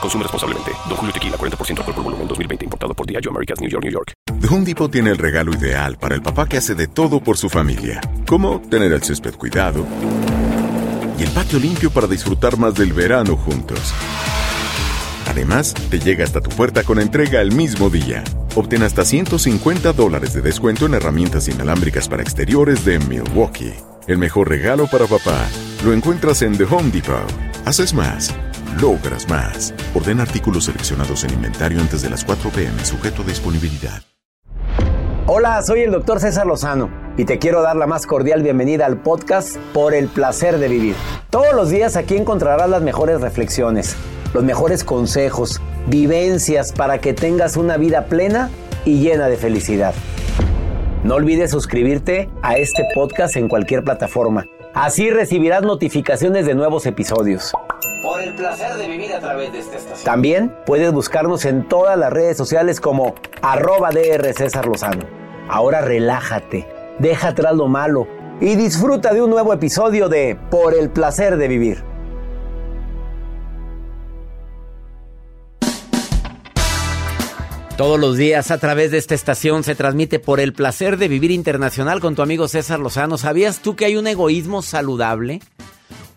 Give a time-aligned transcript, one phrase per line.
[0.00, 0.72] Consume responsablemente.
[0.88, 2.64] Don Julio Tequila, 40% alcohol por volumen, 2020.
[2.64, 4.12] Importado por Diageo Americas, New York, New York.
[4.40, 7.36] The Home Depot tiene el regalo ideal para el papá que hace de todo por
[7.36, 8.00] su familia.
[8.26, 9.86] Como tener el césped cuidado
[11.18, 13.94] y el patio limpio para disfrutar más del verano juntos.
[15.28, 18.22] Además, te llega hasta tu puerta con entrega el mismo día.
[18.54, 23.74] Obtén hasta 150 dólares de descuento en herramientas inalámbricas para exteriores de Milwaukee.
[24.06, 25.46] El mejor regalo para papá
[25.84, 27.26] lo encuentras en The Home Depot.
[27.64, 28.34] Haces más,
[28.80, 29.74] logras más.
[29.94, 34.02] Orden artículos seleccionados en inventario antes de las 4 pm, sujeto a disponibilidad.
[35.28, 39.02] Hola, soy el doctor César Lozano y te quiero dar la más cordial bienvenida al
[39.02, 40.94] podcast Por el placer de vivir.
[41.30, 43.96] Todos los días aquí encontrarás las mejores reflexiones,
[44.32, 48.50] los mejores consejos, vivencias para que tengas una vida plena
[48.84, 49.94] y llena de felicidad.
[51.02, 54.44] No olvides suscribirte a este podcast en cualquier plataforma.
[54.74, 57.52] Así recibirás notificaciones de nuevos episodios.
[58.06, 60.04] Por el placer de vivir a través de esta estación.
[60.04, 65.04] También puedes buscarnos en todas las redes sociales como arroba DR César Lozano.
[65.48, 66.68] Ahora relájate,
[67.00, 68.06] deja atrás lo malo
[68.40, 71.82] y disfruta de un nuevo episodio de Por el placer de vivir.
[77.76, 81.32] Todos los días a través de esta estación se transmite por el placer de vivir
[81.32, 83.18] internacional con tu amigo César Lozano.
[83.18, 85.40] ¿Sabías tú que hay un egoísmo saludable?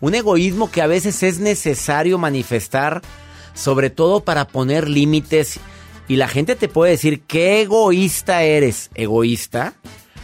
[0.00, 3.02] Un egoísmo que a veces es necesario manifestar,
[3.52, 5.60] sobre todo para poner límites.
[6.08, 8.90] Y la gente te puede decir, qué egoísta eres.
[8.94, 9.74] ¿Egoísta?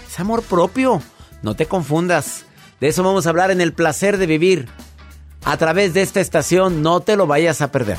[0.08, 1.02] Es amor propio.
[1.42, 2.46] No te confundas.
[2.80, 4.68] De eso vamos a hablar en el placer de vivir.
[5.44, 7.98] A través de esta estación, no te lo vayas a perder.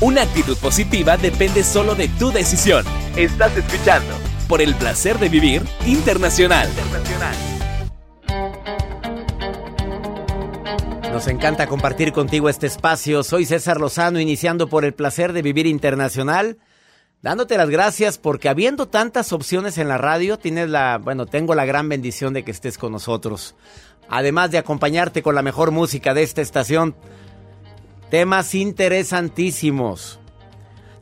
[0.00, 2.84] Una actitud positiva depende solo de tu decisión.
[3.14, 6.68] Estás escuchando por el placer de vivir internacional.
[11.10, 13.22] Nos encanta compartir contigo este espacio.
[13.22, 16.58] Soy César Lozano, iniciando por el placer de vivir internacional.
[17.22, 21.64] Dándote las gracias porque habiendo tantas opciones en la radio, tienes la, bueno, tengo la
[21.64, 23.54] gran bendición de que estés con nosotros.
[24.10, 26.94] Además de acompañarte con la mejor música de esta estación,
[28.10, 30.20] temas interesantísimos.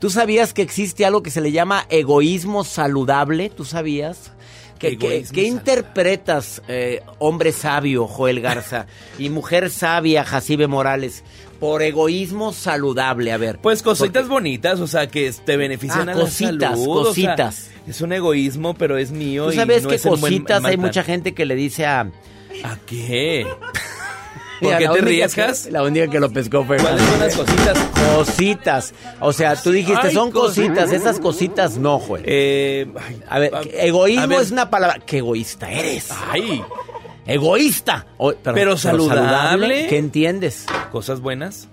[0.01, 3.51] ¿Tú sabías que existe algo que se le llama egoísmo saludable?
[3.51, 4.33] ¿Tú sabías?
[4.79, 8.87] ¿Qué, qué- Egoísmo qué interpretas, eh, hombre sabio, Joel Garza,
[9.19, 11.23] y mujer sabia, Jacibe Morales,
[11.61, 13.31] por egoísmo saludable?
[13.31, 13.59] A ver.
[13.61, 17.13] Pues cositas porque- bonitas, o sea, que te benefician Ah, a la cositas, salud, o
[17.15, 17.71] sea, cositas.
[17.87, 20.65] es un egoísmo, pero es mío ¿Tú y sabes no que es en buen- cositas
[20.65, 22.11] hay mucha gente que le dice a...
[22.65, 23.47] ¿A qué?
[24.61, 25.63] ¿Por qué te riesgas?
[25.65, 26.77] que- la única que lo pescó fue...
[26.79, 27.79] ¿Cuáles son las cositas?
[28.17, 28.95] Cositas.
[29.21, 30.69] O sea, tú dijiste, Ay, son cositas.
[30.85, 30.93] cositas.
[30.93, 32.23] Esas cositas no, Joel.
[32.27, 32.87] Eh,
[33.29, 34.41] A ver, a- egoísmo a ver.
[34.41, 34.99] es una palabra.
[35.05, 36.09] ¡Qué egoísta eres!
[36.31, 36.63] Ay,
[37.27, 38.07] ¡Egoísta!
[38.19, 39.87] O- Pero saludable.
[39.89, 40.67] ¿Qué entiendes?
[40.91, 41.69] cosas buenas.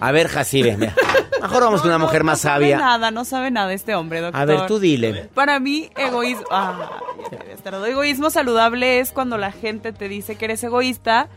[0.00, 0.94] A ver, Jacibe, mira.
[1.42, 2.78] Mejor vamos con una mujer más no sabe sabia.
[2.78, 4.40] nada, no sabe nada este hombre, doctor.
[4.40, 5.28] A ver, tú dile.
[5.34, 6.44] Para mí, egoísmo.
[6.50, 7.38] Ah, ya
[7.78, 7.88] había.
[7.90, 11.28] Egoísmo saludable es cuando la gente te dice que eres egoísta,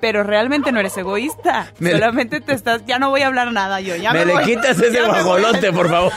[0.00, 1.72] pero realmente no eres egoísta.
[1.78, 2.84] Me- Solamente te estás.
[2.86, 3.96] Ya no voy a hablar nada yo.
[3.96, 4.44] Ya me me, le voy.
[4.44, 6.12] quitas ese guajolote, por favor.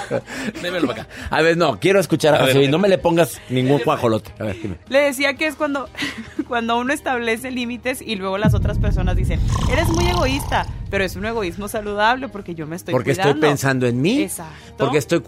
[0.62, 1.12] Démelo para acá.
[1.30, 2.50] A ver, no, quiero escuchar a, A ver.
[2.54, 2.68] Jacibe.
[2.72, 4.32] No me le pongas ningún guajolote.
[4.40, 4.76] A ver, dime.
[4.90, 5.90] Le decía que es cuando,
[6.48, 9.40] cuando uno establece límites y luego las otras personas dicen,
[9.72, 13.30] eres muy egoísta, pero es un egoísmo saludable porque yo me estoy Porque cuidando.
[13.32, 14.22] estoy pensando en mí.
[14.24, 14.76] Exacto.
[14.78, 15.22] Porque estoy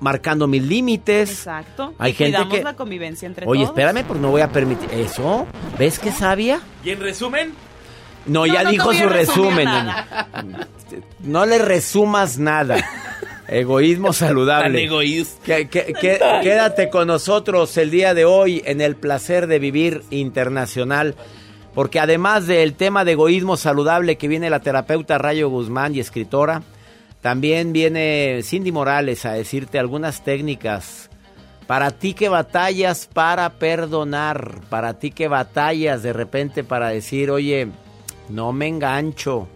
[0.00, 1.30] marcando mis límites.
[1.30, 1.94] Exacto.
[1.98, 3.70] Hay y gente cuidamos que- la convivencia entre Oye, todos.
[3.78, 4.88] espérame, porque no voy a permitir.
[4.92, 5.46] ¿Eso?
[5.78, 6.60] ¿Ves qué sabia?
[6.84, 7.52] Y en resumen,
[8.26, 9.64] No, No, ya no dijo su resumen.
[9.64, 10.28] nada.
[11.20, 12.76] No le resumas nada.
[13.48, 14.82] Egoísmo tan saludable.
[14.84, 15.40] egoísta.
[15.44, 20.02] Que- que- que- quédate con nosotros el día de hoy en el placer de vivir
[20.10, 21.14] internacional.
[21.74, 26.62] Porque además del tema de egoísmo saludable que viene la terapeuta Rayo Guzmán y escritora,
[27.20, 31.10] También viene Cindy Morales a decirte algunas técnicas
[31.66, 37.68] para ti que batallas para perdonar, para ti que batallas de repente para decir, oye,
[38.28, 39.48] no me engancho,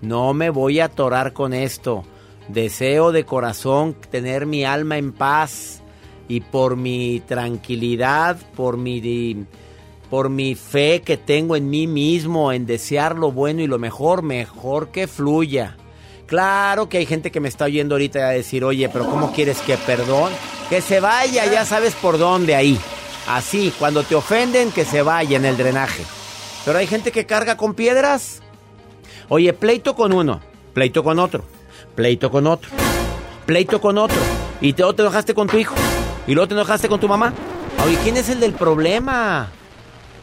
[0.00, 2.04] no me voy a atorar con esto,
[2.48, 5.82] deseo de corazón tener mi alma en paz
[6.28, 9.46] y por mi tranquilidad, por mi,
[10.10, 14.22] por mi fe que tengo en mí mismo, en desear lo bueno y lo mejor,
[14.22, 15.76] mejor que fluya.
[16.26, 19.60] Claro que hay gente que me está oyendo ahorita a decir, oye, pero ¿cómo quieres
[19.62, 20.36] que perdone?
[20.68, 22.78] Que se vaya, ya sabes por dónde ahí.
[23.26, 26.04] Así, cuando te ofenden, que se vaya en el drenaje.
[26.68, 28.42] Pero hay gente que carga con piedras.
[29.30, 30.42] Oye, pleito con uno,
[30.74, 31.42] pleito con otro,
[31.94, 32.68] pleito con otro,
[33.46, 34.18] pleito con otro.
[34.60, 35.74] Y te, te enojaste con tu hijo.
[36.26, 37.32] Y luego te enojaste con tu mamá.
[37.86, 39.50] Oye, ¿quién es el del problema?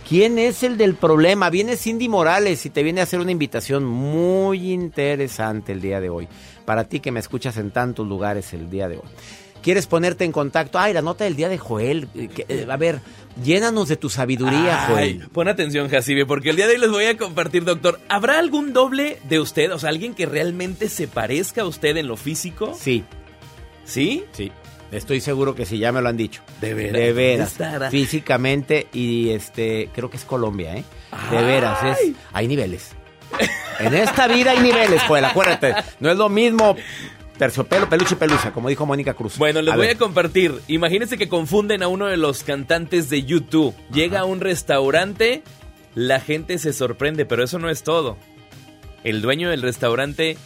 [0.07, 1.49] ¿Quién es el del problema?
[1.49, 6.11] Viene Cindy Morales y te viene a hacer una invitación muy interesante el día de
[6.11, 6.27] hoy.
[6.63, 9.09] Para ti que me escuchas en tantos lugares el día de hoy.
[9.65, 10.77] ¿Quieres ponerte en contacto?
[10.77, 12.07] Ay, la nota del día de Joel.
[12.13, 12.99] Eh, a ver,
[13.43, 15.27] llénanos de tu sabiduría, Joel.
[15.33, 17.99] Pon atención, Jacibe, porque el día de hoy les voy a compartir, doctor.
[18.07, 19.73] ¿Habrá algún doble de usted?
[19.73, 22.77] O sea, alguien que realmente se parezca a usted en lo físico.
[22.79, 23.05] Sí.
[23.85, 24.23] ¿Sí?
[24.33, 24.51] Sí.
[24.91, 26.43] Estoy seguro que sí, ya me lo han dicho.
[26.61, 26.93] De veras.
[26.93, 27.89] De veras.
[27.89, 30.83] Físicamente y este, creo que es Colombia, ¿eh?
[31.31, 32.91] De veras, es, hay niveles.
[33.79, 35.73] En esta vida hay niveles, pues, acuérdate.
[35.99, 36.77] No es lo mismo
[37.37, 39.37] terciopelo, peluche y pelusa, como dijo Mónica Cruz.
[39.37, 40.53] Bueno, les voy a compartir.
[40.67, 43.75] Imagínense que confunden a uno de los cantantes de YouTube.
[43.91, 45.43] Llega a un restaurante,
[45.93, 48.17] la gente se sorprende, pero eso no es todo.
[49.03, 50.37] El dueño del restaurante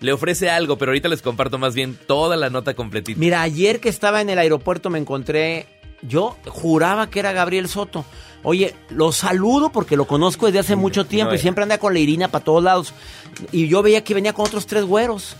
[0.00, 3.18] le ofrece algo, pero ahorita les comparto más bien toda la nota completita.
[3.18, 5.66] Mira, ayer que estaba en el aeropuerto me encontré,
[6.02, 8.04] yo juraba que era Gabriel Soto.
[8.44, 11.98] Oye, lo saludo porque lo conozco desde hace mucho tiempo y siempre anda con la
[11.98, 12.94] Irina para todos lados.
[13.50, 15.36] Y yo veía que venía con otros tres güeros.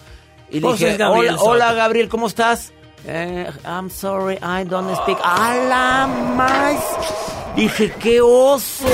[0.51, 1.77] Y le dije, hola, hola, Soto".
[1.77, 2.73] Gabriel, ¿cómo estás?
[3.07, 5.19] Eh, I'm sorry, I don't speak.
[5.23, 6.79] ¡A la más!
[7.57, 8.85] Dije, qué oso.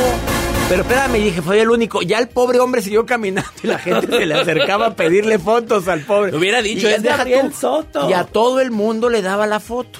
[0.69, 2.01] Pero espérame, dije, fue el único.
[2.03, 5.89] Ya el pobre hombre siguió caminando y la gente se le acercaba a pedirle fotos
[5.89, 6.33] al pobre.
[6.33, 8.09] Lo hubiera dicho, Y es Gabriel Soto.
[8.09, 9.99] Y a todo el mundo le daba la foto.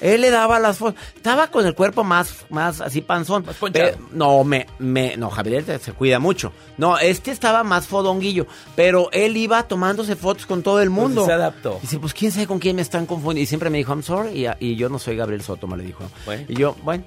[0.00, 1.00] Él le daba las fotos.
[1.14, 3.44] Estaba con el cuerpo más, más así panzón.
[3.46, 3.56] Más.
[3.72, 6.52] Pero- no, me, me, no, Javier se- cuida mucho.
[6.78, 8.46] No, este estaba más fodonguillo.
[8.74, 11.24] Pero él iba tomándose fotos con todo el mundo.
[11.26, 11.78] se adaptó.
[11.82, 13.42] Dice, pues quién sabe con quién me están confundiendo.
[13.42, 14.46] Y siempre me dijo, I'm sorry.
[14.46, 16.04] Y, y yo no soy Gabriel Soto, me le dijo.
[16.24, 16.44] Bueno.
[16.48, 17.04] Y yo, bueno.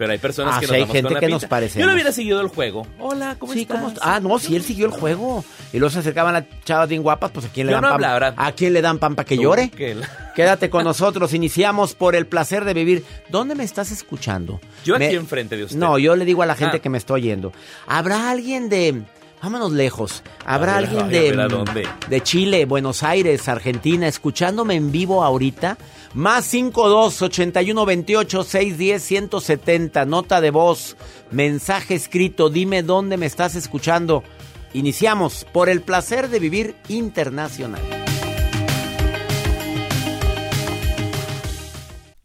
[0.00, 1.80] Pero hay personas Ah, que nos hay vamos gente con la que nos parecemos.
[1.82, 2.86] Yo no hubiera seguido el juego.
[2.98, 3.76] Hola, ¿cómo Sí, estás?
[3.76, 4.14] ¿cómo está?
[4.14, 5.44] Ah, no, sí, él siguió el juego.
[5.74, 7.88] Y luego se acercaban las chavas bien guapas, pues a quién le Yo dan no
[7.90, 8.04] pan.
[8.04, 8.32] hablara.
[8.38, 9.68] ¿A quién le dan pan para que llore?
[9.68, 13.04] que la- Quédate con nosotros, iniciamos por el placer de vivir.
[13.28, 14.58] ¿Dónde me estás escuchando?
[14.86, 15.76] Yo aquí enfrente de usted.
[15.76, 16.80] No, yo le digo a la gente Ah.
[16.80, 17.52] que me está oyendo.
[17.86, 19.02] ¿Habrá alguien de...
[19.42, 20.22] Vámonos lejos.
[20.44, 25.78] ¿Habrá ver, alguien de, de Chile, Buenos Aires, Argentina, escuchándome en vivo ahorita?
[26.12, 30.04] Más 52 81 28 610 170.
[30.04, 30.96] Nota de voz,
[31.30, 32.50] mensaje escrito.
[32.50, 34.22] Dime dónde me estás escuchando.
[34.74, 37.99] Iniciamos por el placer de vivir internacional.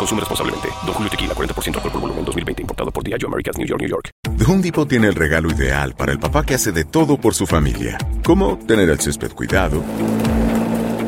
[0.00, 0.68] Consume responsablemente.
[0.86, 2.62] Don Julio Tequila, 40% alcohol por volumen, 2020.
[2.62, 4.10] Importado por Diageo Americas, New York, New York.
[4.38, 7.34] The Home Depot tiene el regalo ideal para el papá que hace de todo por
[7.34, 9.82] su familia, como tener el césped cuidado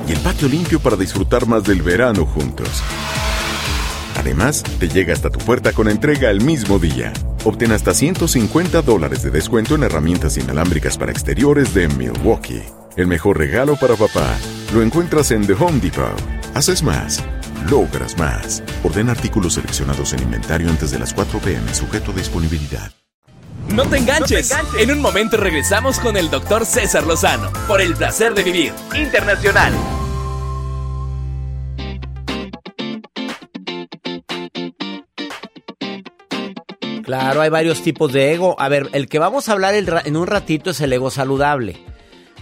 [0.06, 2.82] y el patio limpio para disfrutar más del verano juntos.
[4.18, 7.14] Además, te llega hasta tu puerta con entrega el mismo día.
[7.44, 12.62] Obtén hasta 150 dólares de descuento en herramientas inalámbricas para exteriores de Milwaukee.
[12.96, 14.36] El mejor regalo para papá
[14.74, 16.20] lo encuentras en The Home Depot.
[16.54, 17.24] Haces más,
[17.70, 18.62] logras más.
[18.82, 22.92] Orden artículos seleccionados en inventario antes de las 4 pm, sujeto a disponibilidad.
[23.68, 24.54] No te enganches.
[24.78, 29.72] En un momento regresamos con el doctor César Lozano por el placer de vivir internacional.
[37.02, 38.56] Claro, hay varios tipos de ego.
[38.58, 41.76] A ver, el que vamos a hablar en un ratito es el ego saludable.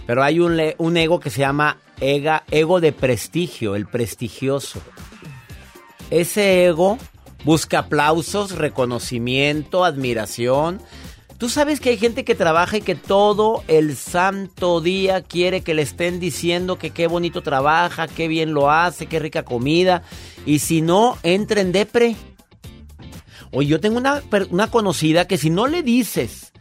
[0.05, 4.81] Pero hay un, un ego que se llama ego de prestigio, el prestigioso.
[6.11, 6.97] Ese ego
[7.45, 10.81] busca aplausos, reconocimiento, admiración.
[11.37, 15.73] Tú sabes que hay gente que trabaja y que todo el santo día quiere que
[15.73, 20.03] le estén diciendo que qué bonito trabaja, qué bien lo hace, qué rica comida.
[20.45, 22.15] Y si no, entra en depre.
[23.51, 26.51] Oye, yo tengo una, una conocida que si no le dices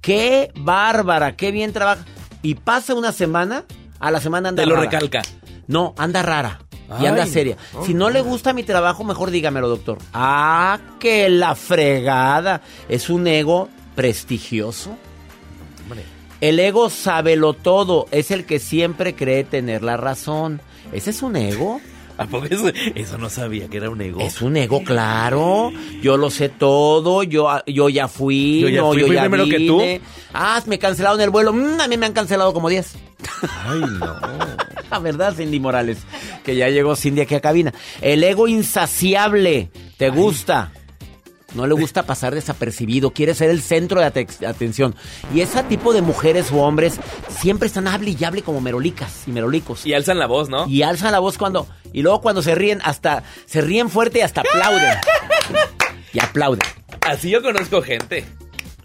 [0.00, 2.04] qué bárbara, qué bien trabaja,
[2.42, 3.64] y pasa una semana,
[3.98, 5.22] a la semana anda Te lo recalca.
[5.66, 6.60] No, anda rara.
[6.98, 7.56] Y Ay, anda seria.
[7.86, 9.98] Si no le gusta mi trabajo, mejor dígamelo, doctor.
[10.12, 12.62] Ah, que la fregada.
[12.88, 14.96] Es un ego prestigioso.
[16.40, 18.06] El ego sábelo todo.
[18.10, 20.60] Es el que siempre cree tener la razón.
[20.92, 21.80] ¿Ese es un ego?
[22.20, 24.20] ¿A poco eso, eso no sabía que era un ego?
[24.20, 25.72] Es un ego, claro.
[26.02, 27.22] Yo lo sé todo.
[27.22, 28.60] Yo, yo ya fui.
[28.60, 29.80] Yo ya no, fui, yo fui ya primero que tú.
[30.34, 31.54] Ah, me cancelaron el vuelo.
[31.54, 32.94] Mm, a mí me han cancelado como 10.
[33.64, 34.20] Ay, no.
[34.90, 35.98] La verdad, Cindy Morales,
[36.44, 37.72] que ya llegó Cindy aquí a cabina.
[38.02, 40.72] El ego insaciable, ¿te gusta?
[41.54, 44.94] No le gusta pasar desapercibido, quiere ser el centro de ate- atención.
[45.34, 46.98] Y ese tipo de mujeres o hombres
[47.40, 49.84] siempre están hable y hable como merolicas y merolicos.
[49.84, 50.66] Y alzan la voz, ¿no?
[50.68, 51.66] Y alzan la voz cuando...
[51.92, 53.24] Y luego cuando se ríen, hasta...
[53.46, 54.94] Se ríen fuerte y hasta aplauden.
[56.12, 56.62] Y aplauden.
[57.00, 58.24] Así yo conozco gente.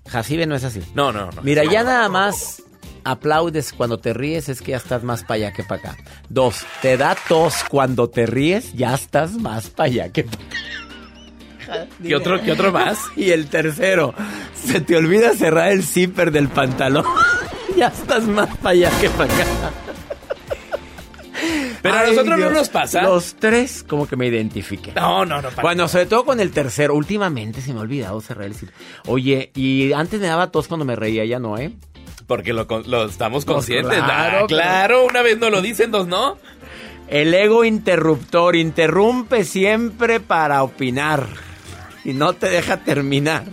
[0.08, 0.82] Jacibe no es así.
[0.96, 1.42] No, no, no.
[1.44, 2.64] Mira, ya nada más
[3.04, 5.98] aplaudes cuando te ríes, es que ya estás más para allá que para acá.
[6.30, 10.56] Dos, te da tos cuando te ríes, ya estás más para allá que para acá.
[12.02, 13.00] ¿Qué otro, ¿Qué otro más?
[13.16, 14.14] Y el tercero,
[14.54, 17.06] se te olvida cerrar el zipper del pantalón,
[17.78, 19.46] ya estás más para allá que para acá.
[21.82, 22.52] Pero a nosotros Dios.
[22.52, 23.04] no nos pasa.
[23.04, 24.92] Los tres, como que me identifique.
[24.96, 25.50] No, no, no.
[25.50, 26.96] para- Bueno, sobre todo con el tercero.
[26.96, 28.74] Últimamente se me ha olvidado cerrar el zipper.
[29.06, 31.74] Oye, y antes me daba tos cuando me reía, ya no, ¿eh?
[32.26, 33.90] Porque lo, lo estamos conscientes.
[34.00, 36.40] Pues claro, Ah, claro, una vez no lo dicen, dos no.
[37.08, 41.28] El ego interruptor interrumpe siempre para opinar
[42.06, 43.44] y no te deja terminar.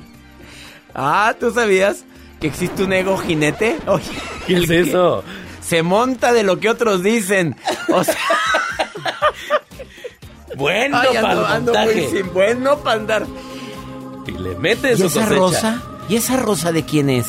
[0.94, 2.04] Ah, ¿tú sabías
[2.40, 3.78] que existe un ego jinete?
[3.86, 4.04] Oye,
[4.46, 5.24] ¿Qué es eso?
[5.60, 7.56] se monta de lo que otros dicen.
[7.88, 8.14] O sea,
[10.56, 13.26] Bueno, ay, ando, ando muy bueno para andar.
[14.26, 15.26] Y le mete ¿Y esa cosecha.
[15.26, 15.82] rosa?
[16.08, 17.26] ¿Y esa rosa de quién es?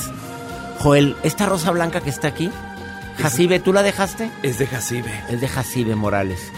[0.80, 2.52] Joel, ¿esta rosa blanca que está aquí?
[3.22, 4.30] Jacibe, ¿tú la dejaste?
[4.42, 5.24] Es de Jacibe.
[5.30, 6.52] Es de Jacibe Morales.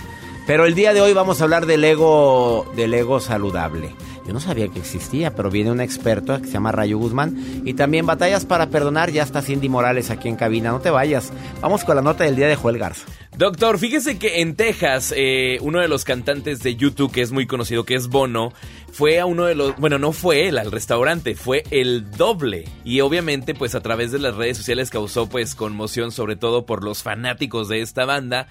[0.47, 3.93] Pero el día de hoy vamos a hablar del ego, del ego saludable.
[4.25, 7.61] Yo no sabía que existía, pero viene un experto que se llama Rayo Guzmán.
[7.63, 10.71] Y también Batallas para Perdonar, ya está Cindy Morales aquí en cabina.
[10.71, 11.31] No te vayas.
[11.61, 13.05] Vamos con la nota del día de Joel Garza.
[13.37, 17.45] Doctor, fíjese que en Texas, eh, uno de los cantantes de YouTube que es muy
[17.45, 18.53] conocido, que es Bono,
[18.91, 22.65] fue a uno de los, bueno, no fue él al restaurante, fue el doble.
[22.83, 26.83] Y obviamente, pues a través de las redes sociales causó pues conmoción, sobre todo por
[26.83, 28.47] los fanáticos de esta banda.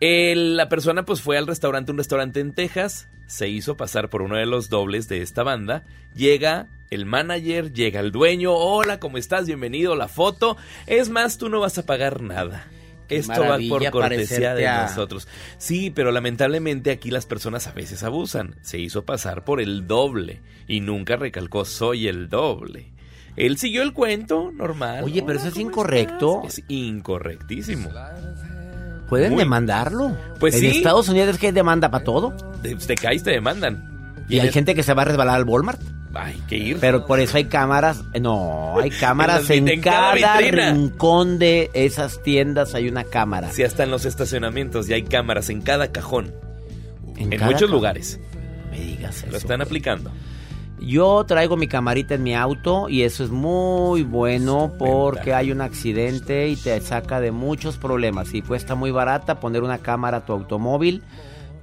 [0.00, 4.36] La persona pues fue al restaurante, un restaurante en Texas, se hizo pasar por uno
[4.36, 9.46] de los dobles de esta banda, llega el manager, llega el dueño, hola, ¿cómo estás?
[9.46, 10.56] Bienvenido, la foto.
[10.86, 12.66] Es más, tú no vas a pagar nada.
[13.08, 15.28] Qué Esto va por cortesía de a- nosotros.
[15.58, 18.54] Sí, pero lamentablemente aquí las personas a veces abusan.
[18.62, 22.92] Se hizo pasar por el doble y nunca recalcó soy el doble.
[23.36, 25.04] Él siguió el cuento normal.
[25.04, 26.42] Oye, pero eso es ¿cómo incorrecto.
[26.44, 26.58] estás?
[26.60, 27.90] Es incorrectísimo.
[29.08, 30.16] ¿Pueden Muy- demandarlo?
[30.40, 30.66] Pues en sí.
[30.78, 32.34] Estados Unidos es que hay demanda para todo.
[32.62, 34.14] Te, te caes, te demandan.
[34.28, 35.80] Y hay en- gente que se va a resbalar al Walmart.
[36.14, 36.78] Hay que ir.
[36.80, 38.02] Pero por eso hay cámaras.
[38.20, 42.74] No, hay cámaras en, cada rincón de esas tiendas.
[42.74, 43.50] Hay una cámara.
[43.50, 46.32] Si hasta en los estacionamientos ya hay cámaras en cada cajón.
[47.16, 48.20] En, cada muchos ca- lugares.
[48.70, 49.26] Me digas eso.
[49.30, 50.10] Lo están aplicando.
[50.80, 55.60] Yo traigo mi camarita en mi auto y eso es muy bueno porque hay un
[55.60, 58.34] accidente y te saca de muchos problemas.
[58.34, 61.02] Y cuesta muy barata poner una cámara a tu automóvil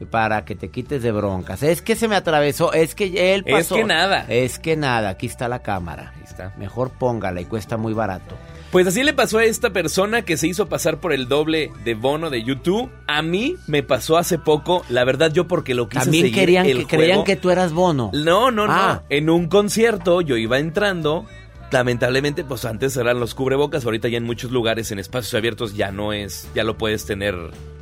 [0.09, 1.61] para que te quites de broncas.
[1.61, 3.75] Es que se me atravesó, es que él Es pasó.
[3.75, 4.25] que nada.
[4.29, 6.13] Es que nada, aquí está la cámara.
[6.15, 6.53] Ahí está.
[6.57, 8.35] Mejor póngala y cuesta muy barato.
[8.71, 11.93] Pues así le pasó a esta persona que se hizo pasar por el doble de
[11.93, 12.89] bono de YouTube.
[13.05, 16.65] A mí me pasó hace poco, la verdad yo porque lo quise También seguir querían
[16.65, 18.11] el que creían que tú eras bono.
[18.13, 18.73] No, no, no.
[18.73, 19.03] Ah.
[19.09, 21.25] En un concierto yo iba entrando.
[21.69, 25.91] Lamentablemente, pues antes eran los cubrebocas, ahorita ya en muchos lugares en espacios abiertos ya
[25.91, 27.35] no es, ya lo puedes tener,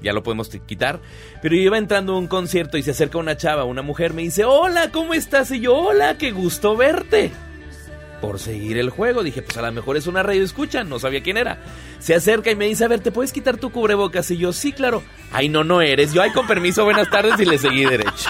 [0.04, 1.00] ya lo podemos quitar.
[1.42, 4.22] Pero yo iba entrando a un concierto y se acerca una chava, una mujer, me
[4.22, 5.50] dice, hola, ¿cómo estás?
[5.52, 7.32] Y yo, hola, qué gusto verte.
[8.22, 11.24] Por seguir el juego, dije, pues a lo mejor es una radio escucha, no sabía
[11.24, 11.58] quién era.
[12.00, 14.30] Se acerca y me dice, a ver, ¿te puedes quitar tu cubrebocas?
[14.32, 15.02] Y yo, sí, claro.
[15.32, 16.12] Ay, no, no eres.
[16.14, 18.30] Yo, ay, con permiso, buenas tardes y le seguí derecho.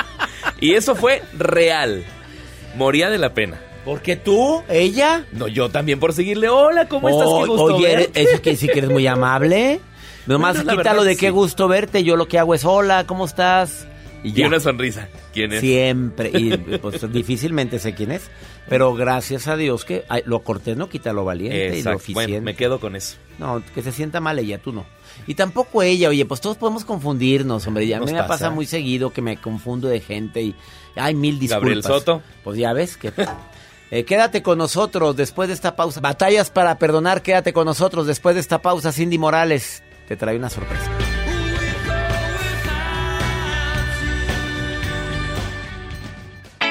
[0.59, 2.03] Y eso fue real.
[2.75, 3.59] Moría de la pena.
[3.83, 4.61] ¿Por qué tú?
[4.69, 5.25] ¿Ella?
[5.31, 6.49] No, yo también por seguirle.
[6.49, 7.25] Hola, ¿cómo estás?
[7.27, 8.21] Qué gusto oye, verte.
[8.21, 9.79] eso que sí que eres muy amable.
[10.27, 12.03] Nomás Bueno, quítalo verdad, de qué gusto verte.
[12.03, 13.87] Yo lo que hago es hola, ¿cómo estás?
[14.23, 14.47] Y Y ya.
[14.47, 15.07] una sonrisa.
[15.33, 15.61] ¿Quién es?
[15.61, 16.29] Siempre.
[16.33, 18.29] Y pues difícilmente sé quién es.
[18.67, 21.97] Pero gracias a Dios que ay, lo cortés no quita lo valiente y lo Exacto.
[21.99, 22.31] eficiente.
[22.31, 23.17] Bueno, me quedo con eso.
[23.37, 24.85] No, que se sienta mal ella, tú no.
[25.27, 27.87] Y tampoco ella, oye, pues todos podemos confundirnos, hombre.
[27.87, 28.27] Ya a mí me pasa.
[28.27, 28.49] pasa.
[28.49, 30.55] muy seguido que me confundo de gente y
[30.95, 31.61] hay mil disculpas.
[31.61, 32.21] Gabriel Soto.
[32.43, 33.11] Pues ya ves que...
[33.91, 35.99] Eh, quédate con nosotros después de esta pausa.
[35.99, 38.91] Batallas para perdonar, quédate con nosotros después de esta pausa.
[38.91, 40.98] Cindy Morales te trae una sorpresa.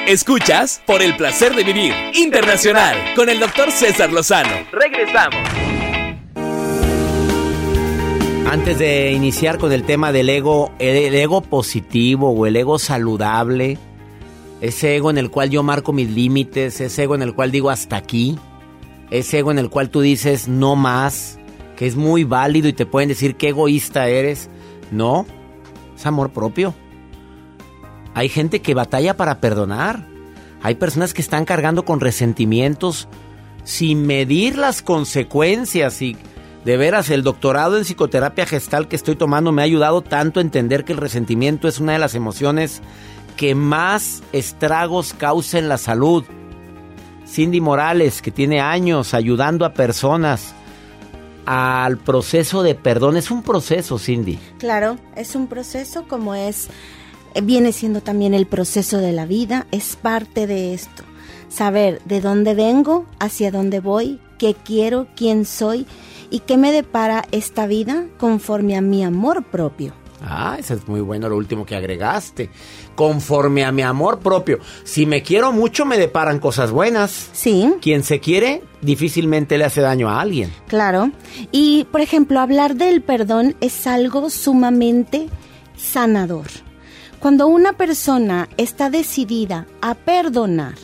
[0.08, 4.48] Escuchas por el placer de vivir internacional con el doctor César Lozano.
[4.72, 5.38] Regresamos.
[8.50, 13.76] Antes de iniciar con el tema del ego, el, ego positivo o el ego saludable,
[14.62, 17.68] ese ego en el cual yo marco mis límites, ese ego en el cual digo
[17.68, 18.38] hasta aquí,
[19.10, 21.38] ese ego en el cual tú dices no más,
[21.76, 24.48] que es muy válido y te pueden decir qué egoísta eres.
[24.90, 25.26] No,
[25.94, 26.72] es amor propio.
[28.14, 30.04] Hay gente que batalla para perdonar.
[30.62, 33.08] Hay personas que están cargando con resentimientos
[33.64, 36.16] sin medir las consecuencias y
[36.64, 40.42] de veras el doctorado en psicoterapia gestal que estoy tomando me ha ayudado tanto a
[40.42, 42.82] entender que el resentimiento es una de las emociones
[43.36, 46.24] que más estragos causa en la salud.
[47.26, 50.54] Cindy Morales, que tiene años ayudando a personas
[51.46, 54.38] al proceso de perdón, es un proceso, Cindy.
[54.58, 56.68] Claro, es un proceso como es,
[57.42, 61.02] viene siendo también el proceso de la vida, es parte de esto.
[61.48, 65.86] Saber de dónde vengo, hacia dónde voy, qué quiero, quién soy
[66.30, 69.92] y qué me depara esta vida conforme a mi amor propio.
[70.20, 72.50] Ah, eso es muy bueno lo último que agregaste.
[72.96, 74.58] Conforme a mi amor propio.
[74.82, 77.30] Si me quiero mucho, me deparan cosas buenas.
[77.32, 80.52] Sí, Quien se quiere, difícilmente le hace daño a alguien.
[80.66, 81.12] claro.
[81.52, 85.28] Y, por ejemplo, hablar del perdón es algo sumamente
[85.76, 86.46] sanador.
[87.20, 90.74] Cuando una persona está decidida a perdonar,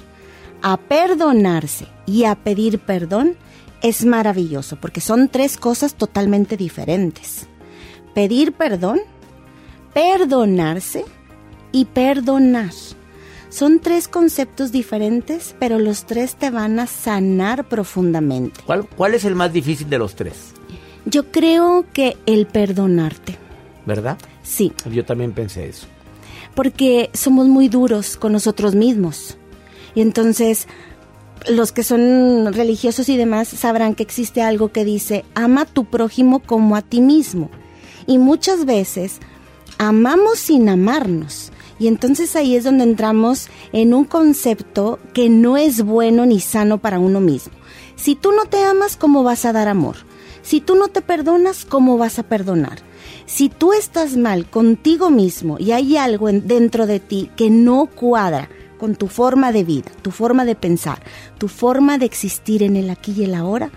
[0.62, 3.36] a perdonarse y a pedir perdón,
[3.82, 7.46] es maravilloso, porque son tres cosas totalmente diferentes.
[8.14, 9.00] Pedir perdón,
[9.92, 11.04] perdonarse
[11.70, 12.72] y perdonar.
[13.48, 18.60] Son tres conceptos diferentes, pero los tres te van a sanar profundamente.
[18.66, 20.52] ¿Cuál, cuál es el más difícil de los tres?
[21.04, 23.36] Yo creo que el perdonarte,
[23.86, 24.18] ¿Verdad?
[24.42, 25.86] sí, Yo también pensé eso.
[26.54, 29.36] Porque somos muy duros con nosotros mismos.
[29.94, 30.66] Y entonces,
[31.48, 35.84] los que son religiosos y demás sabrán que existe algo que dice, ama a tu
[35.84, 37.50] prójimo como a ti mismo.
[38.06, 39.18] Y muchas veces
[39.78, 41.52] amamos sin amarnos.
[41.78, 46.78] Y entonces ahí es donde entramos en un concepto que no es bueno ni sano
[46.78, 47.52] para uno mismo.
[47.96, 49.96] Si tú no te amas, ¿cómo vas a dar amor?
[50.42, 52.78] Si tú no te perdonas, ¿cómo vas a perdonar?
[53.26, 57.86] Si tú estás mal contigo mismo y hay algo en- dentro de ti que no
[57.86, 61.02] cuadra con tu forma de vida, tu forma de pensar,
[61.38, 63.70] tu forma de existir en el aquí y el ahora,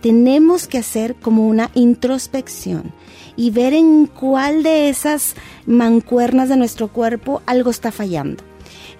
[0.00, 2.92] tenemos que hacer como una introspección
[3.36, 5.34] y ver en cuál de esas
[5.66, 8.44] mancuernas de nuestro cuerpo algo está fallando.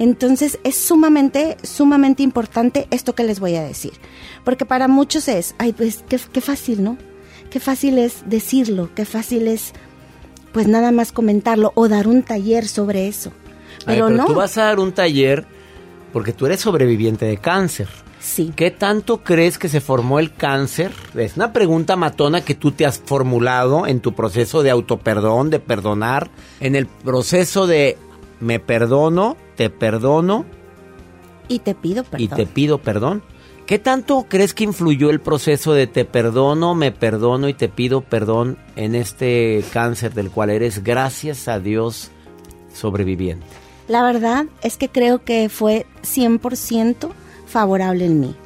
[0.00, 3.92] Entonces es sumamente, sumamente importante esto que les voy a decir.
[4.44, 6.96] Porque para muchos es, ay, pues qué fácil, ¿no?
[7.54, 9.74] Qué fácil es decirlo, qué fácil es,
[10.50, 13.30] pues nada más comentarlo o dar un taller sobre eso.
[13.86, 14.26] Ay, Pero, no.
[14.26, 15.46] tú vas a dar un taller
[16.12, 17.86] porque tú eres sobreviviente de cáncer.
[18.18, 18.52] Sí.
[18.56, 20.90] ¿Qué tanto crees que se formó el cáncer?
[21.14, 25.60] Es una pregunta matona que tú te has formulado en tu proceso de autoperdón, de
[25.60, 27.96] perdonar, en el proceso de
[28.40, 30.44] me perdono, te perdono
[31.46, 32.20] Y te pido perdón.
[32.20, 33.22] y te pido perdón.
[33.66, 38.02] ¿Qué tanto crees que influyó el proceso de te perdono, me perdono y te pido
[38.02, 42.10] perdón en este cáncer del cual eres, gracias a Dios,
[42.74, 43.46] sobreviviente?
[43.88, 47.08] La verdad es que creo que fue 100%
[47.46, 48.36] favorable en mí.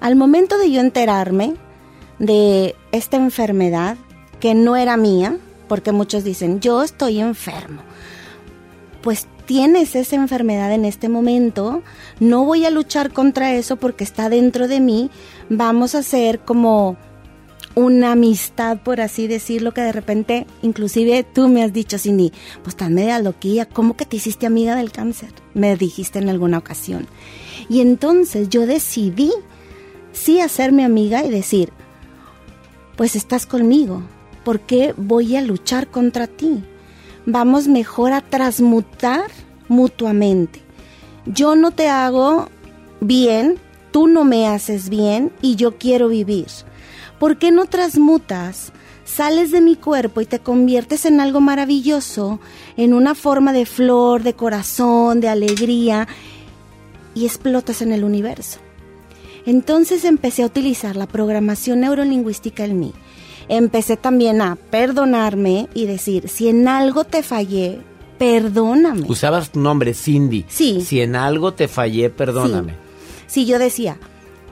[0.00, 1.56] Al momento de yo enterarme
[2.18, 3.98] de esta enfermedad,
[4.40, 5.36] que no era mía,
[5.68, 7.82] porque muchos dicen, yo estoy enfermo.
[9.02, 11.82] Pues tienes esa enfermedad en este momento,
[12.20, 15.10] no voy a luchar contra eso porque está dentro de mí,
[15.48, 16.96] vamos a hacer como
[17.74, 22.30] una amistad, por así decirlo, que de repente, inclusive tú me has dicho, Cindy,
[22.62, 25.30] pues tan media loquilla, ¿cómo que te hiciste amiga del cáncer?
[25.52, 27.08] Me dijiste en alguna ocasión.
[27.68, 29.32] Y entonces yo decidí
[30.12, 31.72] sí hacerme amiga y decir,
[32.96, 34.04] pues estás conmigo,
[34.44, 36.62] ¿por qué voy a luchar contra ti?
[37.26, 39.30] Vamos mejor a transmutar
[39.68, 40.60] mutuamente.
[41.26, 42.48] Yo no te hago
[43.00, 43.58] bien
[43.90, 46.46] tú no me haces bien y yo quiero vivir.
[47.18, 48.72] ¿Por qué no transmutas?
[49.04, 52.40] Sales de mi cuerpo y te conviertes en algo maravilloso,
[52.76, 56.06] en una forma de flor, de corazón, de alegría,
[57.12, 58.60] y explotas en el universo.
[59.46, 62.92] Entonces empecé a utilizar la programación neurolingüística en mí.
[63.48, 67.80] Empecé también a perdonarme y decir, si en algo te fallé,
[68.18, 69.06] perdóname.
[69.08, 70.44] Usabas tu nombre, Cindy.
[70.48, 70.82] Sí.
[70.82, 72.74] Si en algo te fallé, perdóname.
[73.26, 73.98] Si yo decía,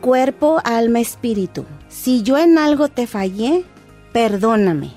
[0.01, 3.65] cuerpo, alma, espíritu, si yo en algo te fallé,
[4.13, 4.93] perdóname.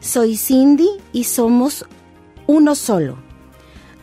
[0.00, 1.86] Soy Cindy y somos
[2.46, 3.16] uno solo.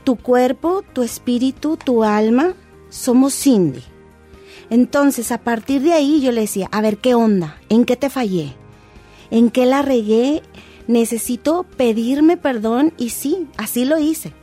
[0.04, 2.54] Tu cuerpo, tu espíritu, tu alma,
[2.90, 3.82] somos Cindy.
[4.70, 7.58] Entonces, a partir de ahí yo le decía, a ver, ¿qué onda?
[7.70, 8.56] ¿En qué te fallé?
[9.32, 10.42] ¿En qué la regué?
[10.88, 14.34] Necesito pedirme perdón y sí, así lo hice.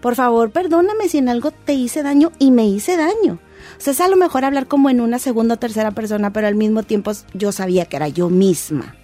[0.00, 3.38] Por favor, perdóname si en algo te hice daño y me hice daño.
[3.78, 6.46] O sea, es a lo mejor hablar como en una segunda o tercera persona, pero
[6.46, 8.94] al mismo tiempo yo sabía que era yo misma.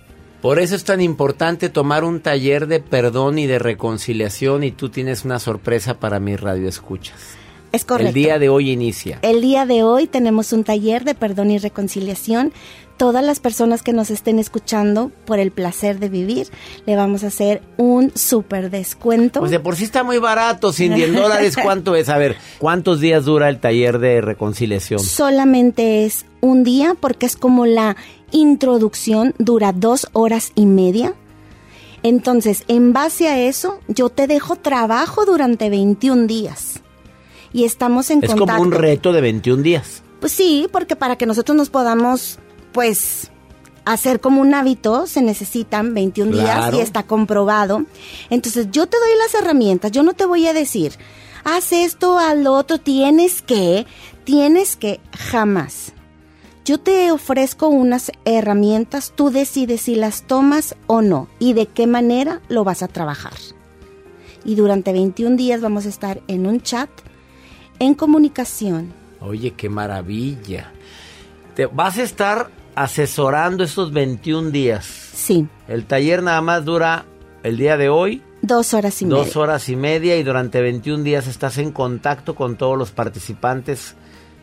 [0.41, 4.91] Por eso es tan importante tomar un taller de perdón y de reconciliación y tú
[4.91, 7.37] tienes una sorpresa para mis radioescuchas.
[7.73, 8.09] Es correcto.
[8.09, 9.19] El día de hoy inicia.
[9.23, 12.53] El día de hoy tenemos un taller de perdón y reconciliación.
[12.97, 16.49] Todas las personas que nos estén escuchando por el placer de vivir,
[16.87, 19.41] le vamos a hacer un súper descuento.
[19.41, 22.09] Pues de por sí está muy barato, sin 10 dólares, ¿cuánto es?
[22.09, 25.01] A ver, ¿cuántos días dura el taller de reconciliación?
[25.01, 27.97] Solamente es un día porque es como la
[28.31, 31.15] introducción, dura dos horas y media.
[32.03, 36.81] Entonces, en base a eso, yo te dejo trabajo durante 21 días.
[37.57, 38.53] Y estamos en es contacto.
[38.53, 40.03] como un reto de 21 días.
[40.21, 42.39] Pues sí, porque para que nosotros nos podamos,
[42.73, 43.31] pues,
[43.87, 47.87] hacer como un hábito, se necesitan 21 días y está comprobado.
[48.29, 50.99] Entonces, yo te doy las herramientas, yo no te voy a decir,
[51.45, 53.87] haz esto, haz lo otro, tienes que,
[54.25, 55.95] tienes que, jamás.
[56.67, 61.87] Yo te ofrezco unas herramientas, tú decides si las tomas o no y de qué
[61.87, 63.33] manera lo vas a trabajar.
[64.45, 66.91] Y durante 21 días vamos a estar en un chat,
[67.79, 70.73] en comunicación, Oye, qué maravilla.
[71.55, 74.85] Te vas a estar asesorando estos 21 días.
[74.87, 77.05] sí, El taller nada más dura
[77.43, 79.19] el día de hoy, dos horas y media.
[79.19, 83.95] dos horas y media, y durante 21 días estás en contacto con todos los participantes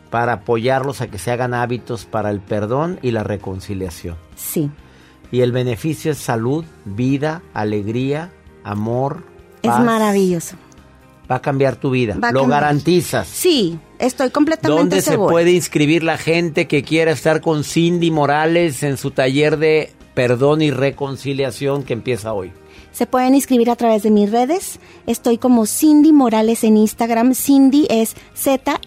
[0.09, 4.15] para apoyarlos a que se hagan hábitos para el perdón y la reconciliación.
[4.35, 4.69] Sí,
[5.31, 8.31] Y el beneficio es salud, vida, alegría,
[8.63, 9.23] amor.
[9.61, 10.55] es maravilloso.
[11.29, 12.17] Va a cambiar tu vida.
[12.21, 13.27] Va Lo garantizas.
[13.27, 18.83] Sí, estoy completamente ¿Dónde se puede inscribir la gente que quiera estar con Cindy Morales
[18.83, 22.51] en su taller de perdón y reconciliación que empieza hoy?
[22.91, 24.79] Se pueden inscribir a través de mis redes.
[25.07, 27.33] Estoy como Cindy Morales en Instagram.
[27.33, 28.83] Cindy es Z-I-N-D-Y-Morales.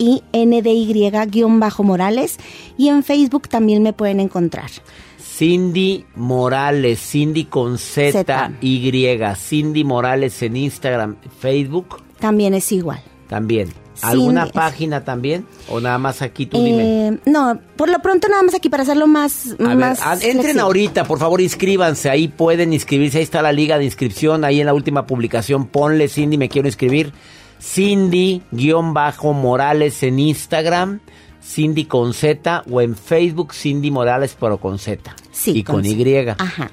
[2.78, 4.70] Y en Facebook también me pueden encontrar.
[5.18, 8.52] Cindy Morales, Cindy con Z.
[8.60, 8.92] Y,
[9.34, 13.00] Cindy Morales en Instagram, Facebook También es igual.
[13.28, 13.72] también.
[14.02, 15.46] ¿Alguna página también?
[15.70, 17.08] ¿O nada más aquí tú dime?
[17.08, 19.56] Eh, no, por lo pronto nada más aquí para hacerlo más...
[19.58, 20.60] A más entren flexible.
[20.60, 22.10] ahorita, por favor, inscríbanse.
[22.10, 23.16] Ahí pueden inscribirse.
[23.18, 24.44] Ahí está la liga de inscripción.
[24.44, 27.14] Ahí en la última publicación, ponle Cindy, me quiero inscribir.
[27.58, 31.00] Cindy-Morales en Instagram.
[31.42, 32.64] Cindy con Z.
[32.70, 35.14] O en Facebook, Cindy Morales, pero con Z.
[35.32, 36.16] Sí, Y con, con Y.
[36.38, 36.70] Ajá.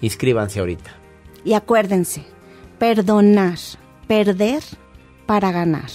[0.00, 0.90] Inscríbanse ahorita.
[1.44, 2.24] Y acuérdense,
[2.78, 3.58] perdonar,
[4.06, 4.62] perder
[5.26, 5.90] para ganar.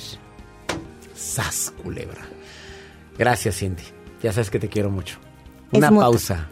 [1.15, 2.21] Sas, culebra.
[3.17, 3.83] Gracias, Cindy.
[4.23, 5.17] Ya sabes que te quiero mucho.
[5.71, 6.47] Una pausa.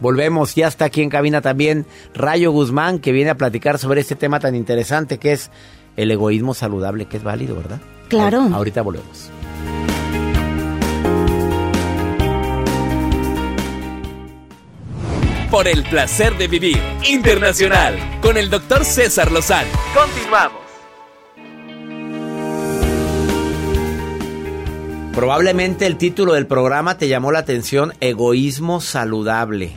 [0.00, 1.84] Volvemos, ya está aquí en cabina también
[2.14, 5.50] Rayo Guzmán, que viene a platicar sobre este tema tan interesante que es
[5.96, 7.80] el egoísmo saludable, que es válido, ¿verdad?
[8.08, 8.42] Claro.
[8.42, 9.30] Ahor- Ahorita volvemos.
[15.50, 19.70] Por el placer de vivir internacional con el doctor César Lozano.
[19.94, 20.67] Continuamos.
[25.18, 29.72] Probablemente el título del programa te llamó la atención, egoísmo saludable.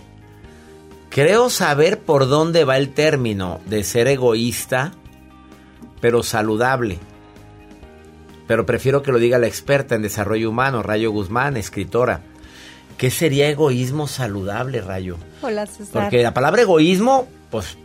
[1.10, 4.91] Creo saber por dónde va el término de ser egoísta,
[5.99, 6.99] pero saludable.
[8.45, 12.21] Pero prefiero que lo diga la experta en desarrollo humano, Rayo Guzmán, escritora.
[12.99, 15.17] ¿Qué sería egoísmo saludable, Rayo?
[15.41, 16.04] Hola, César.
[16.04, 17.80] Porque la palabra egoísmo, pues,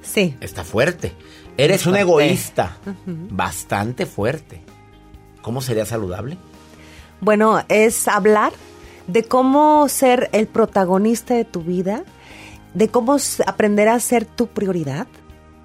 [0.00, 0.36] Sí.
[0.40, 1.12] está fuerte.
[1.58, 4.62] Eres un egoísta, bastante fuerte.
[5.42, 6.38] ¿Cómo sería saludable?
[7.24, 8.52] Bueno, es hablar
[9.06, 12.04] de cómo ser el protagonista de tu vida,
[12.74, 15.06] de cómo aprender a ser tu prioridad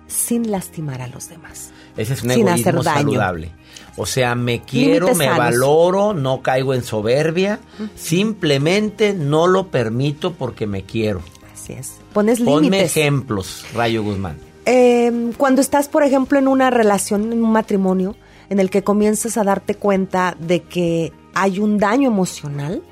[0.08, 1.72] sin lastimar a los demás.
[1.98, 3.02] Ese es un sin egoísmo hacer daño.
[3.10, 3.52] saludable.
[3.98, 5.38] O sea, me quiero, Límites me sanos.
[5.40, 7.60] valoro, no caigo en soberbia,
[7.96, 11.22] simplemente no lo permito porque me quiero.
[11.54, 11.96] Así es.
[12.14, 12.96] Pones Ponme límites.
[12.96, 14.38] ejemplos, Rayo Guzmán.
[14.66, 18.16] Eh, cuando estás, por ejemplo, en una relación, en un matrimonio,
[18.50, 22.84] en el que comienzas a darte cuenta de que hay un daño emocional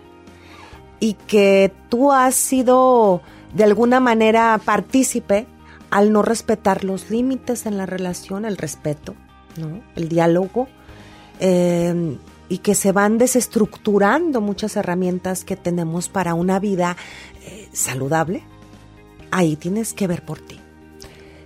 [1.00, 3.22] y que tú has sido
[3.54, 5.48] de alguna manera partícipe
[5.90, 9.16] al no respetar los límites en la relación, el respeto,
[9.58, 9.82] ¿no?
[9.96, 10.68] el diálogo,
[11.40, 12.18] eh,
[12.50, 16.96] y que se van desestructurando muchas herramientas que tenemos para una vida
[17.46, 18.44] eh, saludable,
[19.32, 20.60] ahí tienes que ver por ti.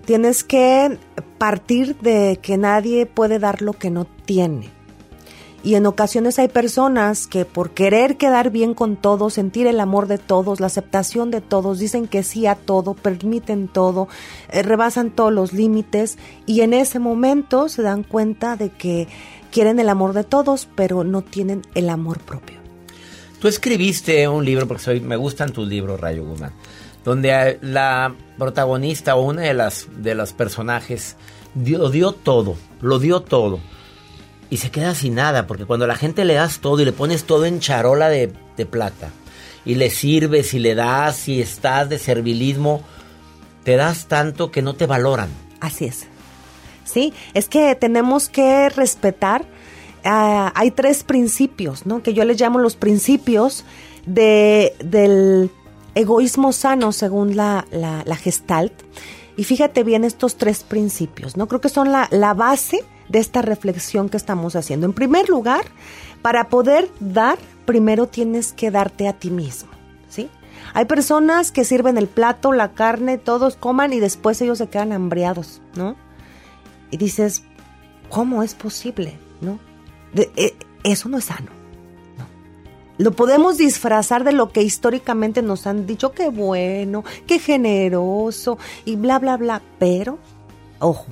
[0.06, 0.98] Tienes que
[1.40, 4.70] partir de que nadie puede dar lo que no tiene.
[5.63, 10.08] Y en ocasiones hay personas que por querer quedar bien con todos, sentir el amor
[10.08, 14.08] de todos, la aceptación de todos, dicen que sí a todo, permiten todo,
[14.52, 19.08] eh, rebasan todos los límites y en ese momento se dan cuenta de que
[19.52, 22.58] quieren el amor de todos, pero no tienen el amor propio.
[23.39, 26.54] Tú escribiste un libro, porque soy, me gustan tus libros, Rayo Guzmán,
[27.04, 31.17] donde la protagonista o una de las, de las personajes
[31.54, 33.60] dio, dio todo, lo dio todo.
[34.52, 37.24] Y se queda sin nada, porque cuando la gente le das todo y le pones
[37.24, 39.10] todo en charola de, de plata,
[39.66, 42.84] y le sirves y le das y estás de servilismo,
[43.64, 45.30] te das tanto que no te valoran.
[45.60, 46.06] Así es.
[46.84, 49.46] Sí, es que tenemos que respetar.
[50.04, 52.04] ah, hay tres principios, ¿no?
[52.04, 53.64] Que yo les llamo los principios
[54.06, 55.50] de, del
[55.96, 58.74] egoísmo sano, según la, la, la Gestalt.
[59.38, 61.48] Y fíjate bien estos tres principios, ¿no?
[61.48, 64.86] Creo que son la, la base de esta reflexión que estamos haciendo.
[64.86, 65.65] En primer lugar,
[66.21, 69.69] para poder dar, primero tienes que darte a ti mismo,
[70.10, 70.30] ¿sí?
[70.74, 74.93] Hay personas que sirven el plato, la carne, todos coman y después ellos se quedan
[74.93, 75.95] hambriados, ¿no?
[76.91, 77.43] Y dices,
[78.10, 79.17] ¿cómo es posible?
[79.41, 79.60] ¿No?
[80.13, 81.52] De- eh, eso no es sano.
[82.17, 82.26] ¿no?
[82.97, 88.95] Lo podemos disfrazar de lo que históricamente nos han dicho, qué bueno, qué generoso y
[88.95, 89.62] bla, bla, bla.
[89.80, 90.19] Pero,
[90.80, 91.08] ojo,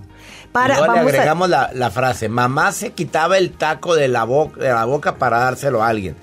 [0.62, 3.96] para, y luego le vamos a- agregamos la, la frase, mamá se quitaba el taco
[3.96, 6.16] de la, bo- de la boca para dárselo a alguien.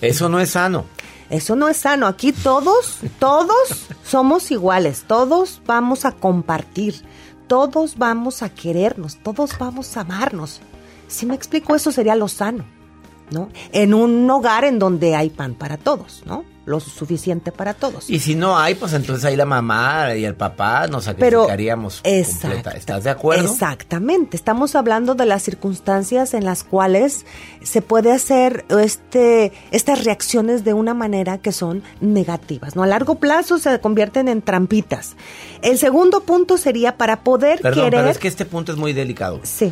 [0.00, 0.84] Eso no es sano.
[1.30, 2.06] Eso no es sano.
[2.06, 5.04] Aquí todos, todos somos iguales.
[5.06, 6.94] Todos vamos a compartir.
[7.46, 9.16] Todos vamos a querernos.
[9.22, 10.60] Todos vamos a amarnos.
[11.08, 12.64] Si me explico, eso sería lo sano,
[13.30, 13.48] ¿no?
[13.72, 16.44] En un hogar en donde hay pan para todos, ¿no?
[16.66, 18.08] Lo suficiente para todos.
[18.08, 22.00] Y si no hay, pues entonces ahí la mamá y el papá nos Pero sacrificaríamos
[22.00, 22.70] completa.
[22.70, 23.44] ¿Estás de acuerdo?
[23.52, 24.34] Exactamente.
[24.34, 27.26] Estamos hablando de las circunstancias en las cuales
[27.62, 32.76] se puede hacer este, estas reacciones de una manera que son negativas.
[32.76, 32.82] ¿no?
[32.82, 35.16] A largo plazo se convierten en trampitas.
[35.60, 38.00] El segundo punto sería para poder Perdón, querer.
[38.00, 39.38] pero es que este punto es muy delicado.
[39.42, 39.70] Sí.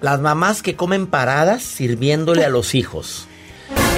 [0.00, 3.26] Las mamás que comen paradas sirviéndole a los hijos.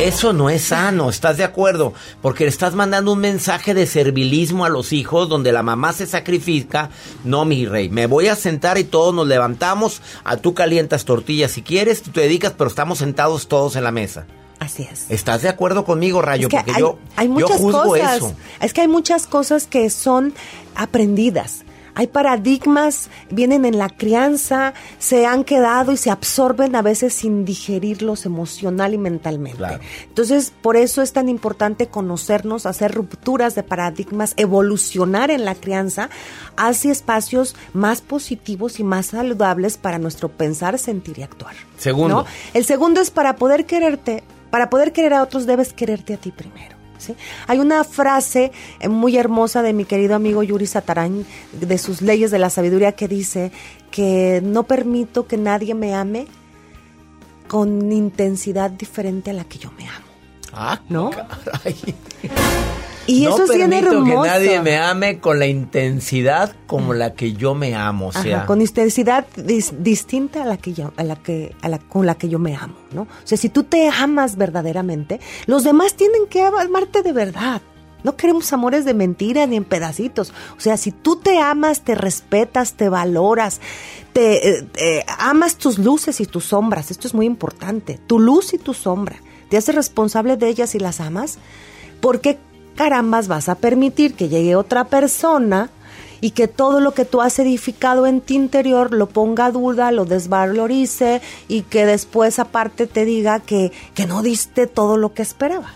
[0.00, 1.92] Eso no es sano, ¿estás de acuerdo?
[2.22, 6.06] Porque le estás mandando un mensaje de servilismo a los hijos donde la mamá se
[6.06, 6.88] sacrifica.
[7.22, 10.00] No, mi rey, me voy a sentar y todos nos levantamos.
[10.24, 13.92] A tú calientas tortillas si quieres, tú te dedicas, pero estamos sentados todos en la
[13.92, 14.26] mesa.
[14.58, 15.06] Así es.
[15.10, 16.48] ¿Estás de acuerdo conmigo, Rayo?
[16.48, 18.16] Es que Porque hay, yo, hay yo juzgo cosas.
[18.16, 18.34] eso.
[18.60, 20.34] Es que hay muchas cosas que son
[20.74, 21.64] aprendidas.
[21.94, 27.44] Hay paradigmas, vienen en la crianza, se han quedado y se absorben a veces sin
[27.44, 29.58] digerirlos emocional y mentalmente.
[29.58, 29.80] Claro.
[30.08, 36.10] Entonces, por eso es tan importante conocernos, hacer rupturas de paradigmas, evolucionar en la crianza
[36.56, 41.54] hacia espacios más positivos y más saludables para nuestro pensar, sentir y actuar.
[41.78, 42.22] Segundo.
[42.22, 42.26] ¿no?
[42.54, 46.30] El segundo es para poder quererte, para poder querer a otros debes quererte a ti
[46.30, 46.79] primero.
[47.00, 47.14] ¿Sí?
[47.46, 52.30] Hay una frase eh, muy hermosa de mi querido amigo Yuri Satarán, de sus leyes
[52.30, 53.52] de la sabiduría, que dice
[53.90, 56.26] que no permito que nadie me ame
[57.48, 60.06] con intensidad diferente a la que yo me amo.
[60.52, 61.10] Ah, ¿No?
[61.10, 61.76] caray.
[63.06, 67.14] Y no eso es bien permito que nadie me ame con la intensidad como la
[67.14, 68.08] que yo me amo.
[68.08, 71.68] O sea, Ajá, con intensidad dis- distinta a la que yo, a la que, a
[71.68, 73.02] la, con la que yo me amo, ¿no?
[73.02, 77.62] O sea, si tú te amas verdaderamente, los demás tienen que amarte de verdad.
[78.02, 80.32] No queremos amores de mentira ni en pedacitos.
[80.56, 83.60] O sea, si tú te amas, te respetas, te valoras,
[84.14, 86.90] te eh, eh, amas tus luces y tus sombras.
[86.90, 87.98] Esto es muy importante.
[88.06, 89.16] Tu luz y tu sombra.
[89.50, 91.38] Te haces responsable de ellas y las amas.
[92.00, 92.38] ¿Por qué
[92.74, 95.70] carambas vas a permitir que llegue otra persona
[96.20, 99.90] y que todo lo que tú has edificado en ti interior lo ponga a duda,
[99.92, 105.22] lo desvalorice y que después aparte te diga que, que no diste todo lo que
[105.22, 105.70] esperaba?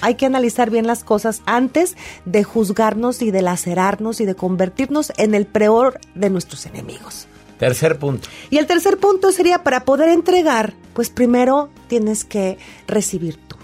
[0.00, 5.12] Hay que analizar bien las cosas antes de juzgarnos y de lacerarnos y de convertirnos
[5.16, 7.26] en el peor de nuestros enemigos.
[7.58, 8.28] Tercer punto.
[8.50, 13.56] Y el tercer punto sería para poder entregar, pues primero tienes que recibir tú.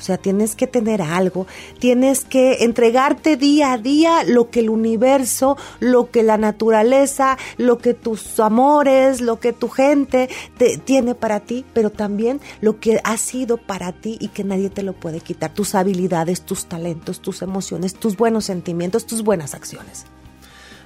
[0.00, 1.46] O sea, tienes que tener algo,
[1.78, 7.76] tienes que entregarte día a día lo que el universo, lo que la naturaleza, lo
[7.76, 12.98] que tus amores, lo que tu gente te, tiene para ti, pero también lo que
[13.04, 17.20] ha sido para ti y que nadie te lo puede quitar, tus habilidades, tus talentos,
[17.20, 20.06] tus emociones, tus buenos sentimientos, tus buenas acciones.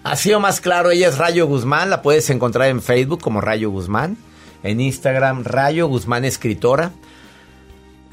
[0.03, 3.71] Así o más claro, ella es Rayo Guzmán, la puedes encontrar en Facebook como Rayo
[3.71, 4.17] Guzmán,
[4.65, 6.91] en Instagram Rayo Guzmán Escritora.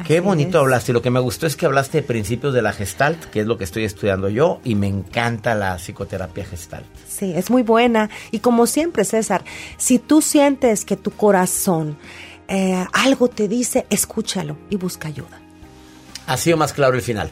[0.05, 0.61] Qué Así bonito es.
[0.61, 3.47] hablaste, lo que me gustó es que hablaste de principios de la Gestalt, que es
[3.47, 6.85] lo que estoy estudiando yo, y me encanta la psicoterapia Gestalt.
[7.07, 8.09] Sí, es muy buena.
[8.31, 9.43] Y como siempre, César,
[9.77, 11.97] si tú sientes que tu corazón
[12.47, 15.39] eh, algo te dice, escúchalo y busca ayuda.
[16.27, 17.31] Así o más claro el final.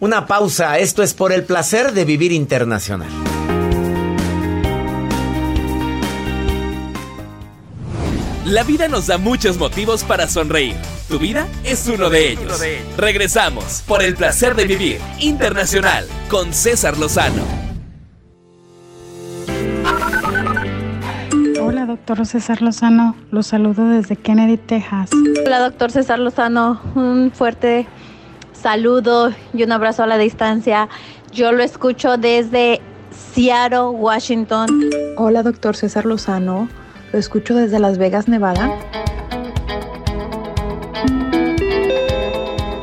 [0.00, 3.08] Una pausa, esto es por el placer de vivir internacional.
[8.44, 10.76] La vida nos da muchos motivos para sonreír.
[11.08, 12.62] Tu vida es uno de ellos.
[12.98, 17.42] Regresamos por el placer de vivir internacional con César Lozano.
[21.58, 23.16] Hola, doctor César Lozano.
[23.30, 25.08] Los saludo desde Kennedy, Texas.
[25.46, 26.82] Hola, doctor César Lozano.
[26.94, 27.86] Un fuerte
[28.52, 30.90] saludo y un abrazo a la distancia.
[31.32, 32.82] Yo lo escucho desde
[33.32, 34.68] Seattle, Washington.
[35.16, 36.68] Hola, doctor César Lozano.
[37.14, 38.76] Lo escucho desde Las Vegas, Nevada.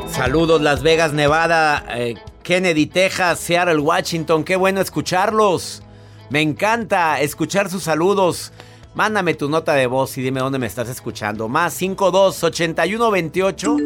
[0.07, 4.45] Saludos Las Vegas, Nevada, eh, Kennedy, Texas, Seattle, Washington.
[4.45, 5.83] Qué bueno escucharlos.
[6.29, 8.53] Me encanta escuchar sus saludos.
[8.95, 11.49] Mándame tu nota de voz y dime dónde me estás escuchando.
[11.49, 13.77] Más 52 81 28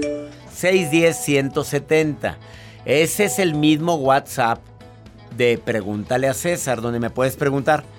[0.54, 2.38] 610 170.
[2.86, 4.60] Ese es el mismo WhatsApp
[5.36, 7.95] de Pregúntale a César, donde me puedes preguntar.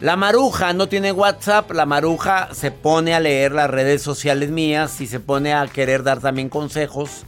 [0.00, 5.00] La maruja no tiene WhatsApp, la maruja se pone a leer las redes sociales mías
[5.00, 7.24] y se pone a querer dar también consejos.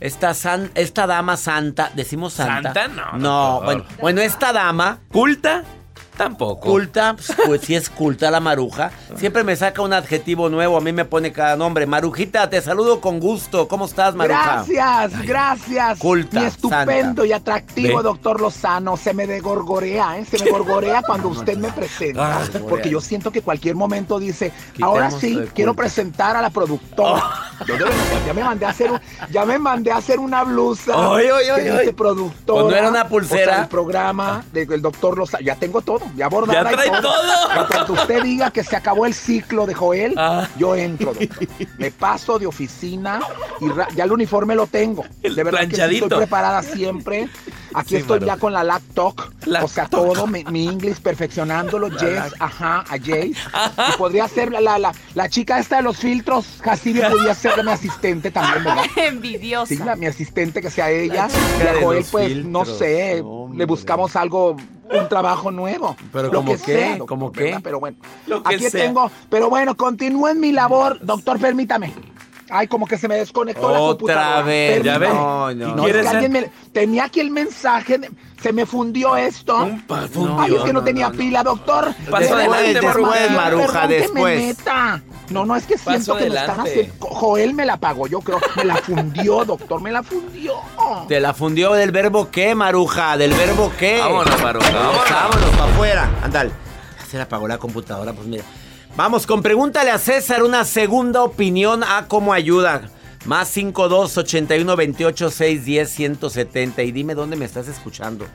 [0.00, 2.72] Esta, san- esta dama santa, decimos santa.
[2.72, 2.88] ¿Santa?
[3.12, 5.00] No, No, bueno, bueno, esta dama.
[5.10, 5.64] ¿Culta?
[6.18, 6.60] Tampoco.
[6.60, 8.90] Culta, pues, sí es culta la maruja.
[9.16, 11.86] Siempre me saca un adjetivo nuevo, a mí me pone cada nombre.
[11.86, 13.68] Marujita, te saludo con gusto.
[13.68, 14.64] ¿Cómo estás, maruja?
[14.68, 15.98] Gracias, gracias.
[16.00, 17.26] Culta, Mi estupendo santa.
[17.26, 18.02] y atractivo Ve.
[18.02, 18.96] doctor Lozano.
[18.96, 20.24] Se me degorgorea, ¿eh?
[20.24, 22.40] Se me gorgorea cuando usted me presenta.
[22.40, 25.82] Ah, porque yo siento que cualquier momento dice, Quitemos ahora sí, quiero culta".
[25.82, 27.22] presentar a la productora.
[27.66, 27.90] Yo verdad,
[28.26, 29.00] ya me mandé a hacer, un-
[29.30, 31.78] ya me mandé a hacer una blusa Ay, ay, ay, que ay.
[31.78, 32.62] dice productora.
[32.62, 33.42] Pues no era una pulsera.
[33.42, 35.44] O sea, el programa del doctor Lozano.
[35.44, 37.12] Ya tengo todo, ya bordada Ya y trae todo.
[37.60, 40.48] En cuanto usted diga que se acabó el ciclo de Joel, Ah.
[40.56, 41.48] yo entro, doctor.
[41.78, 43.20] Me paso de oficina
[43.60, 43.66] y
[43.96, 45.04] ya el uniforme lo tengo.
[45.22, 46.04] El de verdad que sí planchadito.
[46.06, 47.28] estoy preparada siempre.
[47.74, 49.14] Aquí Sí, estoy ya con la laptop.
[49.44, 51.90] La o sea, todo, mi, mi inglés perfeccionándolo.
[51.90, 53.32] Jess, ajá, a Jace.
[53.32, 56.46] Y podría ser la, la, la, la chica esta de los filtros.
[56.62, 58.84] Jacibe podría ser mi asistente también, ¿verdad?
[58.96, 59.66] Envidiosa.
[59.66, 61.28] Sí, la- mi asistente que sea ella.
[61.28, 63.22] chica Y a de Joel, los pues, no sé,
[63.54, 64.56] le buscamos algo,
[64.90, 65.96] un trabajo nuevo.
[66.12, 66.72] Pero Lo ¿cómo que qué?
[66.78, 67.44] sea, doctor, ¿Cómo qué?
[67.44, 67.60] ¿verdad?
[67.64, 67.96] Pero bueno,
[68.26, 68.84] Lo que aquí sea.
[68.84, 71.92] tengo, pero bueno, continúen mi labor, doctor, permítame.
[72.50, 74.42] Ay, como que se me desconectó la Otra computadora.
[74.42, 75.06] vez, ya Permítame.
[75.06, 75.14] ve.
[75.14, 75.76] No, no.
[75.76, 79.16] No, es ¿Quieres que ser- alguien me- tenía aquí el mensaje, de- se me fundió
[79.18, 79.54] esto.
[79.64, 81.18] Un pa- Ay, es que no, no, tenía no, no.
[81.18, 81.94] pila, doctor.
[82.10, 83.82] Paso De verdad, adelante, de verdad, Maruja.
[83.82, 84.46] que me después.
[84.46, 85.02] meta.
[85.30, 86.70] No, no, es que Paso siento que me están adelante.
[86.70, 87.06] haciendo...
[87.06, 88.40] Joel me la pagó, yo creo.
[88.56, 90.54] Me la fundió, doctor, me la fundió.
[91.08, 93.98] Te la fundió del verbo qué, maruja, del verbo qué.
[94.00, 95.50] Vámonos, maruja, Vámonos, vámonos.
[95.50, 96.10] para afuera.
[96.22, 96.50] Ándale.
[96.98, 98.44] Ya Se le apagó la computadora, pues mira.
[98.96, 102.82] Vamos con pregúntale a César una segunda opinión a cómo ayuda.
[103.26, 108.26] Más 52 81 28 610 170 y dime dónde me estás escuchando.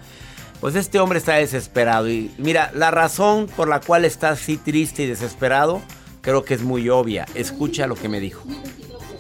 [0.62, 5.04] Pues este hombre está desesperado y mira, la razón por la cual está así triste
[5.04, 5.82] y desesperado
[6.24, 7.28] creo que es muy obvia.
[7.36, 8.42] Escucha lo que me dijo.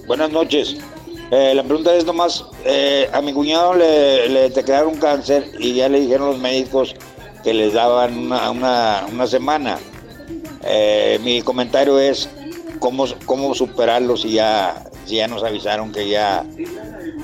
[0.07, 0.77] Buenas noches.
[1.31, 5.89] Eh, la pregunta es nomás, eh, a mi cuñado le, le detectaron cáncer y ya
[5.89, 6.95] le dijeron los médicos
[7.43, 9.77] que les daban una, una, una semana.
[10.63, 12.29] Eh, mi comentario es
[12.79, 16.45] cómo, cómo superarlo si ya, si ya nos avisaron que ya,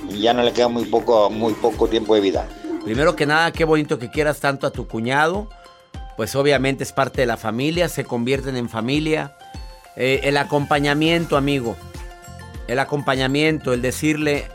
[0.09, 2.47] ya no le queda muy poco, muy poco tiempo de vida.
[2.83, 5.47] Primero que nada, qué bonito que quieras tanto a tu cuñado.
[6.17, 9.37] Pues obviamente es parte de la familia, se convierten en familia.
[9.99, 11.75] Eh, el acompañamiento, amigo.
[12.67, 14.47] El acompañamiento, el decirle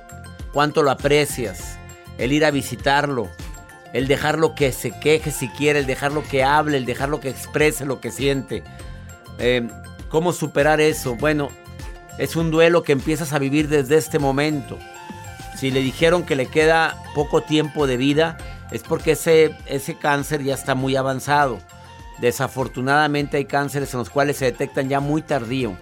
[0.54, 1.78] cuánto lo aprecias.
[2.16, 3.28] El ir a visitarlo.
[3.92, 7.84] El dejarlo que se queje si quiere, el dejarlo que hable, el dejarlo que exprese
[7.84, 8.64] lo que siente.
[9.38, 9.68] Eh,
[10.08, 11.14] ¿Cómo superar eso?
[11.14, 11.50] Bueno,
[12.18, 14.78] es un duelo que empiezas a vivir desde este momento.
[15.58, 18.38] Si le dijeron que le queda poco tiempo de vida,
[18.70, 21.58] es porque ese, ese cáncer ya está muy avanzado.
[22.18, 25.76] Desafortunadamente hay cánceres en los cuales se detectan ya muy tardío.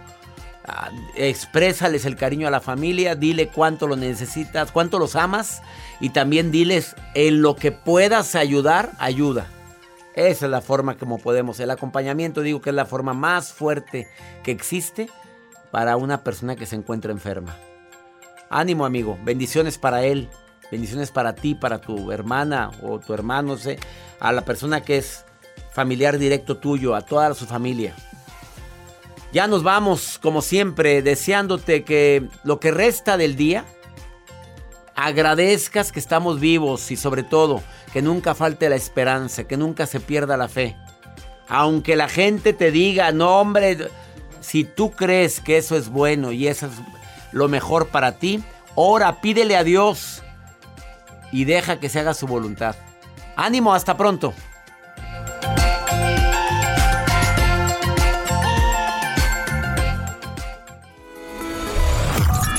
[0.65, 5.61] Ah, exprésales el cariño a la familia, dile cuánto lo necesitas, cuánto los amas
[6.01, 9.47] y también diles en lo que puedas ayudar, ayuda.
[10.15, 11.59] Esa es la forma como podemos.
[11.59, 14.09] El acompañamiento digo que es la forma más fuerte
[14.43, 15.09] que existe
[15.71, 17.57] para una persona que se encuentra enferma.
[18.51, 20.29] Ánimo amigo, bendiciones para él,
[20.71, 23.79] bendiciones para ti, para tu hermana o tu hermano, sé,
[24.21, 25.25] a la persona que es
[25.73, 27.95] familiar directo tuyo, a toda su familia.
[29.33, 33.65] Ya nos vamos, como siempre, deseándote que lo que resta del día,
[34.95, 37.63] agradezcas que estamos vivos y sobre todo
[37.93, 40.77] que nunca falte la esperanza, que nunca se pierda la fe.
[41.49, 43.89] Aunque la gente te diga, no hombre,
[44.41, 46.73] si tú crees que eso es bueno y eso es
[47.33, 48.43] lo mejor para ti,
[48.75, 50.23] ora, pídele a Dios
[51.33, 52.77] y deja que se haga su voluntad.
[53.37, 54.35] Ánimo, hasta pronto.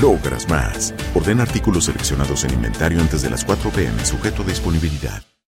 [0.00, 0.94] logras más.
[1.14, 5.31] Orden artículos seleccionados en inventario antes de las 4 pm, sujeto a disponibilidad.